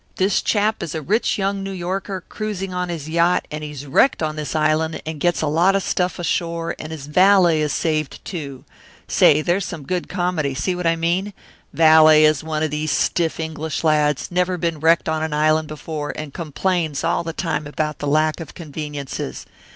[0.15, 4.23] This chap is a rich young New Yorker, cruising on his yacht, and he's wrecked
[4.23, 8.19] on this island and gets a lot of stuff ashore and his valet is saved,
[8.25, 8.65] too
[9.07, 11.33] say there's some good comedy, see what I mean?
[11.71, 16.11] valet is one of these stiff English lads, never been wrecked on an island before
[16.15, 19.45] and complains all the time about the lack of conveniences.